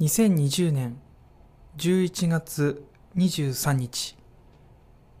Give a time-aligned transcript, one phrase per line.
[0.00, 0.96] 2020年
[1.76, 2.84] 11月
[3.16, 4.16] 23日。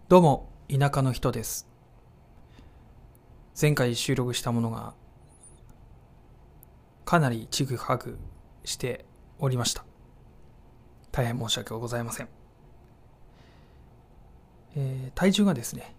[0.08, 1.66] どうも田舎の人です。
[3.60, 4.94] 前回収録したものが
[7.04, 8.20] かなりちぐはぐ
[8.64, 9.04] して
[9.40, 9.84] おりました。
[11.10, 12.28] 大変申し訳ございません、
[14.76, 15.96] えー体重がですね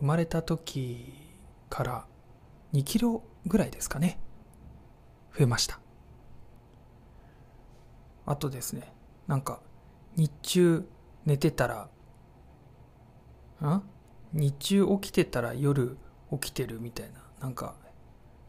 [0.00, 1.12] 生まれた時
[1.68, 2.06] から
[2.72, 4.18] 2キロぐらいですかね。
[5.36, 5.81] 増えました。
[8.26, 8.92] あとですね。
[9.26, 9.60] なんか
[10.16, 10.88] 日中
[11.24, 11.88] 寝てたら
[13.66, 13.82] ん
[14.32, 15.96] 日中起きてたら夜
[16.32, 17.22] 起きてるみたいな。
[17.40, 17.74] なんか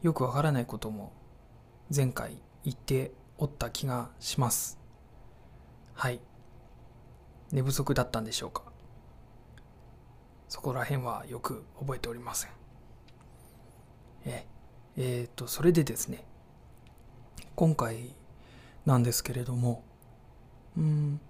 [0.02, 1.12] よくわからないことも
[1.94, 4.78] 前回言っておった気がします。
[5.94, 6.20] はい。
[7.52, 8.62] 寝不足だったんでしょうか。
[10.48, 12.50] そこら辺はよく覚えておりません。
[14.26, 14.46] え
[14.96, 16.24] えー、とそれでですね
[17.56, 18.14] 今回
[18.86, 19.82] なんですけれども。
[20.76, 21.20] うん。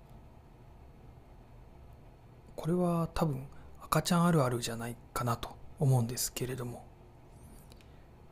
[2.57, 3.47] これは多分
[3.83, 6.85] 赤ちゃんあるあるじゃないかなと思うんですけれども。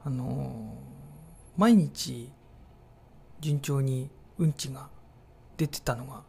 [0.04, 0.74] あの
[1.56, 2.32] 毎日
[3.40, 4.88] 順調にうんちが
[5.56, 6.22] 出てたのが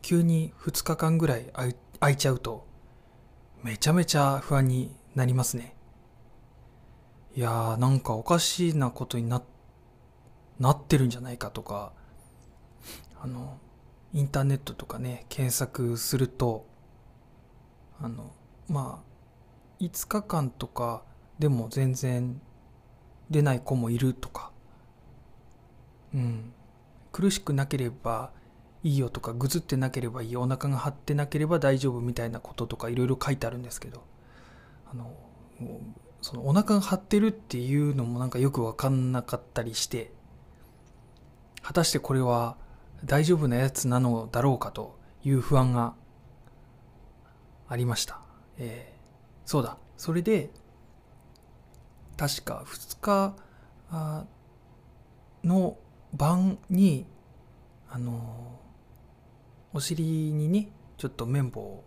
[0.00, 1.50] 急に2日間ぐらい
[2.00, 2.66] 空いちゃうと
[3.62, 5.76] めちゃめちゃ不安になりますね。
[7.34, 9.42] いやーなんかおかしいなことにな
[10.58, 11.92] なってるんじゃないかとか
[13.22, 13.56] あの
[14.12, 16.66] インターネットとかね検索すると
[18.00, 18.32] あの
[18.68, 19.12] まあ
[19.82, 21.04] 5日間とか
[21.38, 22.40] でも全然
[23.30, 24.50] 出ない子もいるとか。
[26.14, 26.52] うん。
[27.10, 28.30] 苦しくなければ
[28.82, 34.04] いいよとかぐずってなければいいよお腹が張ってなければ大丈夫みたいなこととかいろいろ書いてあるんですけど。
[34.90, 35.10] あの
[36.20, 40.12] そのお腹が張ってるっていうのもなんかよく分かんなかったりして。
[41.62, 42.56] 果たしてこれは
[43.04, 45.94] 大丈夫なやつなのだろうかという不安が
[47.68, 48.20] ありました。
[48.58, 49.78] えー、そうだ。
[49.96, 50.50] それで、
[52.16, 53.34] 確か2日
[55.44, 55.78] の
[56.12, 57.06] 晩に、
[57.88, 58.60] あの、
[59.72, 61.84] お尻にね、ちょっと綿棒を、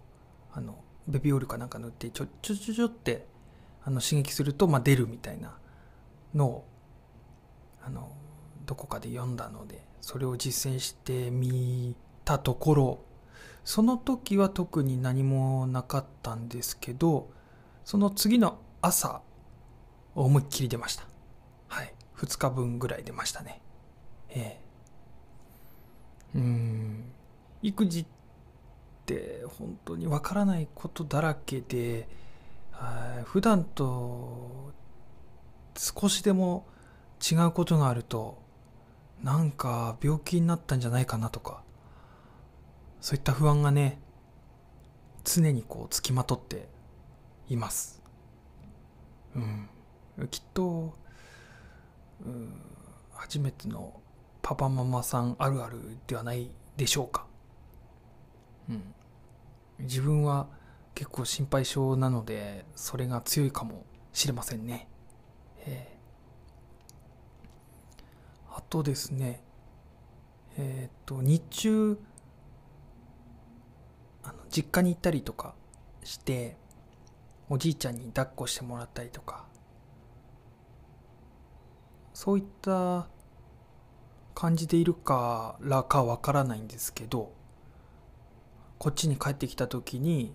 [0.52, 3.28] あの、ベビーオイルかなんか塗って、ちょちょちょちょって、
[3.84, 5.58] あの、刺激すると、まあ、出るみたいな
[6.34, 6.66] のを、
[7.84, 8.12] あの、
[8.66, 11.96] どこかで読んだので、それを実践してみ
[12.26, 13.00] たところ
[13.64, 17.32] その時は特に何もなかったんですけど
[17.84, 19.24] その次の朝
[20.14, 21.06] 思いっきり出ました。
[21.68, 21.92] はい。
[22.18, 23.64] 2日分ぐらい出ましたね。
[24.30, 24.60] え
[26.36, 26.38] え。
[26.38, 27.06] うん。
[27.64, 28.06] 育児っ
[29.08, 32.08] て本当にわからないことだらけで
[33.24, 34.72] 普段と
[35.76, 36.68] 少しでも
[37.20, 38.45] 違うことがあると
[39.26, 41.64] なんか病気になったんじゃないかなとか
[43.02, 44.00] そういった不安がね
[45.24, 46.70] 常にこうつきまとって
[47.50, 48.04] います。
[49.36, 50.28] うん。
[50.30, 50.94] きっと、
[52.24, 52.62] うん、
[53.14, 54.00] 初めての
[54.44, 57.26] パパママさんあるあるではないでしょうか。
[58.70, 58.94] うん。
[59.80, 60.46] 自分は
[60.94, 64.88] 結構心配性なのでそれが強いかもしれませんね。
[65.66, 65.95] ええ。
[65.95, 65.95] あ
[68.70, 69.42] とですね。
[70.58, 71.98] えっ、と日中
[74.24, 75.54] あの実家に行ったりとか
[76.04, 76.58] して
[77.50, 79.46] おじいちゃんに抱っこしてもらったりとか。
[82.16, 83.08] そういった
[84.34, 87.34] 感じでいるからかわからないんですけど
[88.78, 90.34] こっちに帰ってきた時に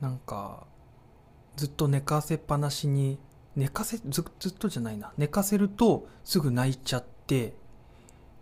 [0.00, 0.66] なんか
[1.56, 3.18] ずっと寝かせっぱなしに
[3.56, 5.12] 寝かせずずっとじゃないな。
[5.16, 7.56] 寝かせるとすぐ泣いちゃって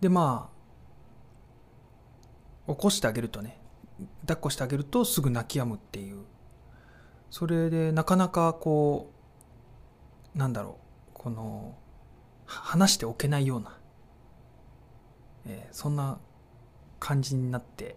[0.01, 0.51] でま
[2.67, 3.61] あ起こしてあげるとね。
[4.23, 6.25] 抱っこしてあげるとすぐ泣き止むっていう。
[7.31, 9.13] それでなかなかこ
[10.35, 11.11] うなんだろう。
[11.15, 11.77] この
[12.45, 13.79] 話しておけないような、
[15.47, 16.19] えー、そんな
[16.99, 17.97] 感じになって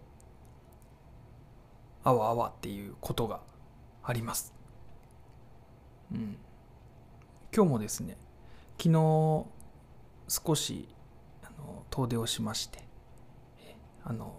[2.03, 3.42] あわあわっていうことが
[4.03, 4.53] あります。
[6.12, 6.38] うん。
[7.55, 8.17] 今日もですね
[8.77, 9.45] 昨日
[10.27, 10.88] 少し
[11.44, 12.88] あの遠出をしまして
[14.03, 14.33] あの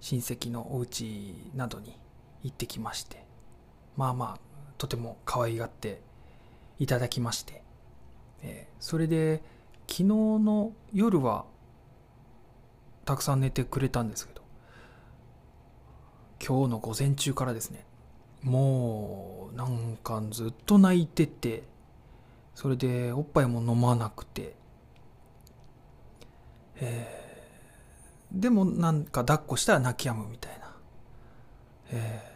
[0.00, 1.98] 親戚のお家などに
[2.42, 3.24] 行ってきまして
[3.96, 4.40] まあまあ
[4.78, 6.02] とても可愛がって
[6.78, 7.62] いただきまして、
[8.42, 9.42] えそれで
[9.88, 11.46] 昨日の夜は
[13.06, 14.42] たくさん寝てくれたんですけど
[16.46, 17.86] 今日の午前中からですね
[18.42, 21.62] もうなんかずっと泣いてて
[22.56, 24.56] それでおっぱいも飲まなくて、
[26.80, 27.26] え
[28.32, 30.76] でもなんか抱っこしたら泣き止むみたいな、
[31.90, 32.32] え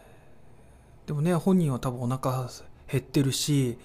[1.06, 2.48] ー、でもね本人は多分お腹
[2.86, 3.78] 減ってるし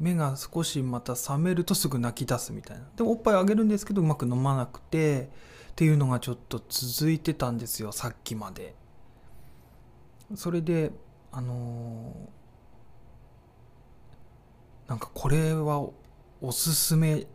[0.00, 2.84] 目が少しまた覚めるとすぐ泣き出すみたいな。
[2.96, 5.30] でもおっぱいあげるんですけどうまく飲まなくて
[5.70, 8.74] っていうのがちょっと続いてたんですよさっきまで。
[10.34, 10.90] それで
[11.30, 12.41] あのー、
[14.92, 15.88] なんかこれは
[16.42, 17.26] おすすめ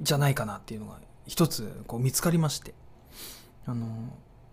[0.00, 2.74] じゃないかなっていうのが一つこう見つかりまして。
[3.66, 3.86] あの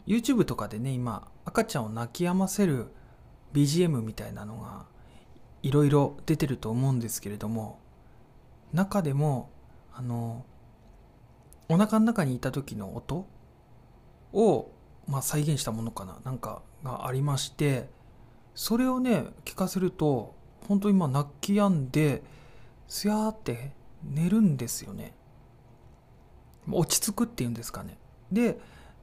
[0.07, 2.87] YouTube とかでね今赤ちゃんを泣き止ませる
[3.53, 4.87] BGM みたいなのが
[5.61, 7.79] いろいろ出てると思うんですけれども
[8.73, 9.51] 中でも
[9.93, 10.43] あの
[11.69, 13.27] お腹の中にいた時の音
[14.33, 14.71] を、
[15.07, 17.89] まあ、再現したものかななんかがありまして
[18.55, 22.23] それをね聞かせると本当今泣き止んで
[22.87, 23.71] すやーって
[24.03, 25.13] 寝るんですよね。
[26.69, 27.97] 落ち着くっていうんですかね。
[28.31, 28.59] で、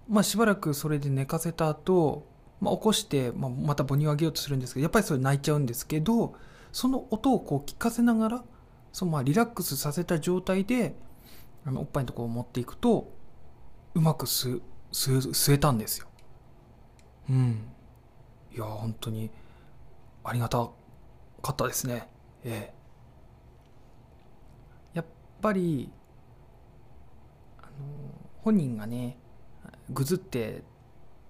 [0.08, 2.26] まあ、しばらくそれで寝かせた後、
[2.60, 6.34] まあ、起こして、まあ、また母乳をあげようとするんですけどやっぱりそれ泣いちゃうんですけど
[6.72, 8.44] その音をこう聞かせながら
[8.93, 10.94] そのまあリラックスさせた状態で
[11.64, 13.12] あのおっぱいのところを持っていくと
[13.94, 14.60] うまく吸
[14.93, 16.06] 吸吸えたんですよ。
[17.28, 17.69] うん。
[18.55, 19.31] いや本当に
[20.25, 20.69] ありがた
[21.43, 22.08] かったですね。
[22.44, 22.75] ええ。
[24.94, 25.05] やっ
[25.40, 25.90] ぱり
[28.43, 29.19] 本人がね
[29.90, 30.62] ぐずって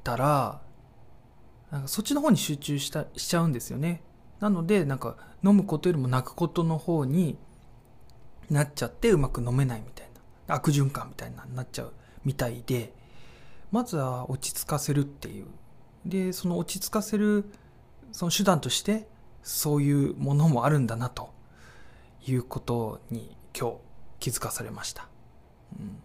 [0.05, 0.61] たら
[1.71, 4.03] なんかそっちの方に集中したしちゃうんですよね。
[4.41, 7.37] なのでなんか飲むことよりも泣くことの方に
[8.51, 10.09] なっちゃってうまく飲めないみたい
[10.47, 11.93] な悪循環みたいなになっちゃう
[12.25, 12.95] みたいで
[13.71, 15.47] まずは落ち着かせるっていう。
[16.07, 17.45] でその落ち着かせる
[18.13, 19.09] その手段として
[19.43, 21.31] そういうものもあるんだなと
[22.27, 23.77] いうことに今日
[24.21, 25.09] 気づかされました、
[25.79, 26.03] うん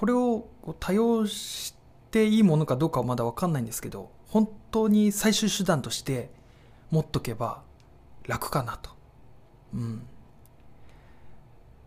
[0.00, 1.74] これを多用し
[2.10, 6.30] ていいものかどうかはまだ分かんないんですけど本当に最終手段として
[6.90, 7.60] 持っとけば
[8.26, 8.90] 楽かなと。
[9.74, 10.06] うん。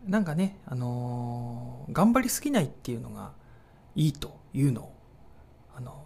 [0.05, 3.31] なんかね、あのー、頑張りすぎないっていうのが
[3.95, 4.93] いいというのを、
[5.75, 6.05] あの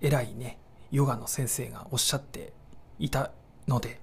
[0.00, 0.58] ー、偉いね、
[0.90, 2.52] ヨガの先生がおっしゃって
[2.98, 3.32] いた
[3.66, 4.00] ので、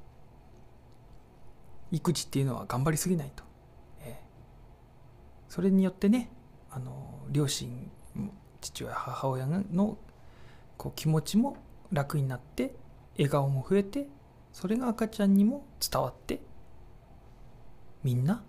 [1.92, 3.44] 育児っていうのは頑張りすぎないと。
[5.54, 6.32] それによってね
[6.72, 7.92] あの両親
[8.60, 10.00] 父親母親の
[10.78, 11.58] こう気持ちも
[11.92, 12.74] 楽になって
[13.18, 14.08] 笑顔も増えて
[14.52, 16.42] それが赤ちゃんにも伝わって
[18.04, 18.42] みんな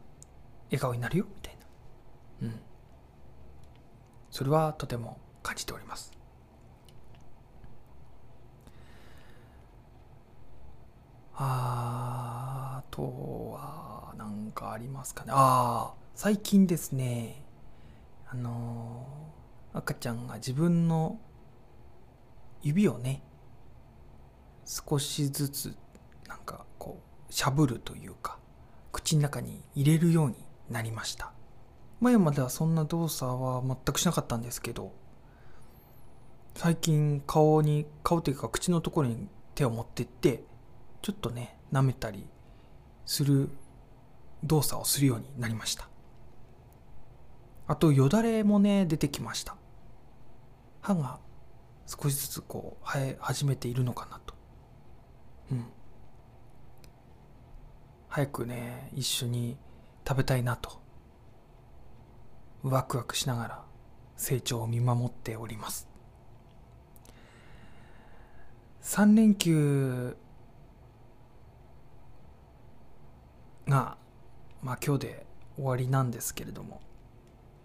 [0.69, 1.57] 笑顔になるよみたい
[2.41, 2.49] な。
[2.49, 2.61] うん。
[4.31, 6.11] それはとても感じております
[11.37, 15.33] あとは何かありますかね。
[15.35, 17.45] ああ最近ですね
[18.29, 19.05] あの
[19.73, 21.19] 赤ちゃんが自分の
[22.63, 23.25] 指をね
[24.65, 25.77] 少しずつ
[26.29, 28.39] なんかこうしゃぶるというか
[28.93, 30.37] 口の中に入れるように
[30.71, 31.33] なりました。
[32.01, 34.93] 前まではそんな動作は全くしなかったんですけど
[36.55, 39.27] 最近顔に顔というか口のところに
[39.57, 40.45] 手を持ってって
[41.03, 42.27] ちょっとね舐めたり
[43.07, 43.51] する
[44.43, 45.89] 動作をするようになりました。
[47.67, 49.57] あとよだれもね出てきました。
[50.81, 51.19] 歯が
[51.87, 54.35] 少しずつこう生え始めているのかなと。
[55.53, 55.65] うん。
[58.09, 59.57] 早くね一緒に
[60.07, 60.83] 食べたいなと。
[62.63, 63.65] ワクワクしながら
[64.17, 65.89] 成長を見守っております。
[68.83, 70.17] 3連休
[73.69, 73.97] が
[74.63, 76.81] まあ今日で終わりなんですけれども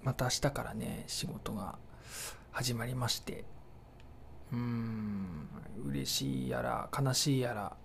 [0.03, 1.77] また明日からね仕事が
[2.51, 3.46] 始まりまして
[4.51, 5.50] うーん
[5.86, 7.75] 嬉しいやら悲しいやら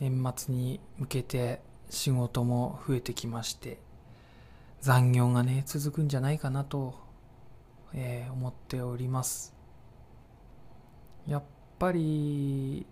[0.00, 3.78] 年末に向けて仕事も増えてきまして
[4.80, 6.94] 残業がね続くんじゃないかなと、
[7.94, 9.54] えー、思っております。
[11.26, 11.42] やっ
[11.78, 12.86] ぱり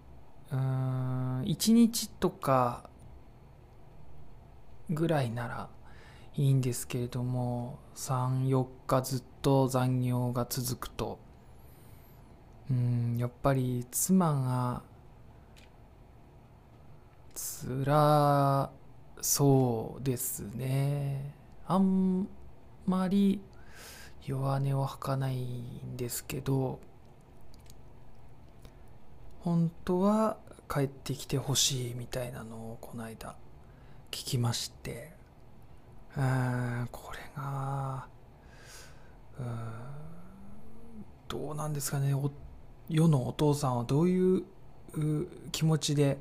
[0.50, 2.90] うん1日とか
[4.90, 5.68] ぐらいなら
[6.36, 11.18] いいんですけれども34日ずっと残業が続くと。
[12.70, 14.82] うんやっぱり妻が
[17.32, 18.70] つら
[19.20, 21.32] そうですね。
[21.66, 22.28] あん
[22.86, 23.40] まり
[24.26, 26.80] 弱音を吐かないんですけど
[29.40, 30.36] 本当は
[30.68, 33.36] 帰ってきてほしいみたいなのをこの間
[34.10, 35.14] 聞きまして。
[36.16, 38.06] うんこれが
[39.38, 39.46] うん
[41.28, 42.14] どうなんですかね。
[42.88, 44.44] 世のお父さんはどういう
[44.94, 46.18] う気持ちで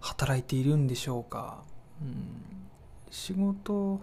[0.00, 1.62] 働いているんでしょうか、
[2.02, 2.68] うん、
[3.10, 4.00] 仕事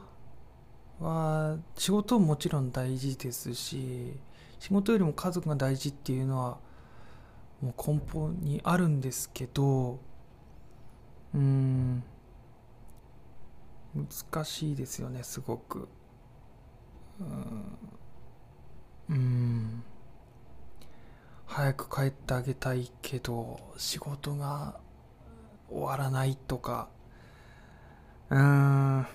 [0.99, 4.13] は仕事ももちろん大事ですし
[4.59, 6.57] 仕事よりも家族が大事っていうのは
[7.61, 9.99] もう根本にあるんですけど
[11.35, 12.03] うん。
[13.97, 15.87] 難しいですよねすごく。
[17.19, 17.77] うん。
[19.09, 19.83] うん。
[21.45, 24.79] 早く帰ってあげたいけど仕事が
[25.69, 26.89] 終わらないとか。
[28.29, 29.07] うん。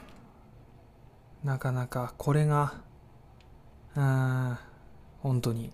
[1.44, 2.74] なかなかこれが
[3.94, 4.58] うん。
[5.20, 5.72] 本当に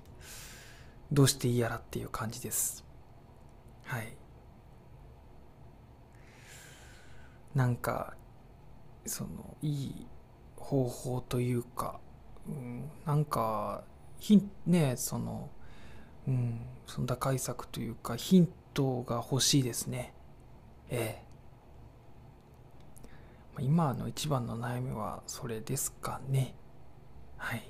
[1.11, 2.85] どうしていいやらっていう感じです。
[3.85, 4.15] はい。
[7.55, 8.15] なんか
[9.09, 10.07] そのいい
[10.57, 11.99] 方法というか、
[12.47, 13.83] うん、なんか
[14.19, 15.51] ひねその
[16.29, 20.13] うん、その打開策というかヒントが欲しいですね。
[20.91, 21.23] え
[23.59, 23.63] え。
[23.63, 26.55] 今の一番の悩みはそれですかね。
[27.39, 27.63] はい。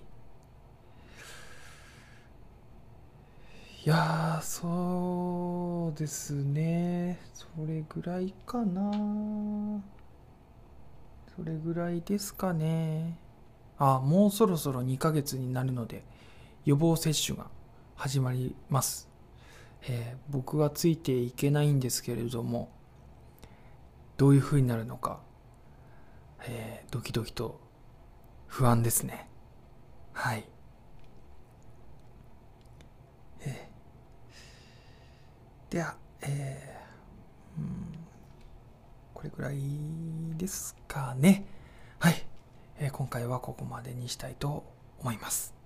[3.86, 7.20] いやそうですね。
[7.32, 8.90] それぐらいかな。
[11.38, 13.16] それぐらいですかね。
[13.78, 16.02] あ、もうそろそろ2ヶ月になるので、
[16.64, 17.46] 予防接種が
[17.94, 19.08] 始まります、
[19.82, 22.70] えー、僕はついていけないんですけれども
[24.16, 25.20] どういう風になるのか、
[26.46, 27.60] えー、ドキドキと
[28.48, 29.28] 不安ですね。
[30.12, 30.44] はい。
[33.42, 37.98] えー、ではえー、うん
[39.14, 40.17] これくらい。
[40.38, 41.44] ですかね。
[41.98, 42.24] はい、
[42.78, 44.64] え、今回はここまでにしたいと
[45.00, 45.57] 思います。